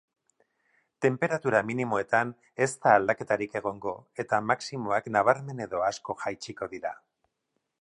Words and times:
Tenperatura 1.05 1.59
minimoetan 1.71 2.31
ez 2.65 2.69
da 2.85 2.95
aldaketarik 3.01 3.59
egongo 3.61 3.93
eta 4.25 4.41
maximoak 4.53 5.11
nabarmen 5.19 5.63
edo 5.67 5.85
asko 5.91 6.17
jaitsiko 6.25 6.71
dira. 6.73 6.97